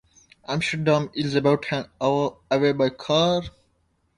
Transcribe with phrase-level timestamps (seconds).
[0.47, 3.43] Amsterdam is about an hour away by car.